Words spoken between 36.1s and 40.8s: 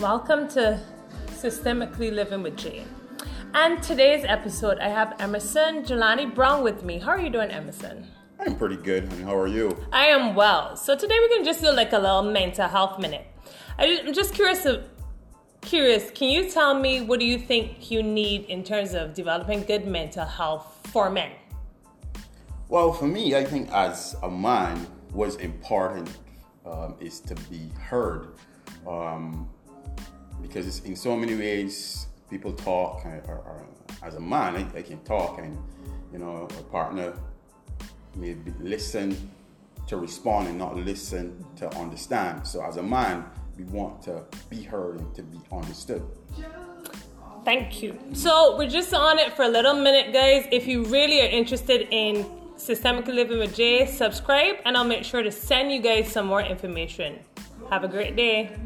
you know, a partner may listen to respond and not